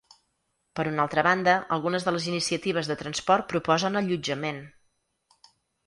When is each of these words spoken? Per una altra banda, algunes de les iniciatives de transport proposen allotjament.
Per 0.79 0.85
una 0.91 1.03
altra 1.03 1.23
banda, 1.27 1.53
algunes 1.77 2.09
de 2.09 2.15
les 2.17 2.27
iniciatives 2.33 2.91
de 2.93 2.99
transport 3.05 3.49
proposen 3.55 4.01
allotjament. 4.05 4.63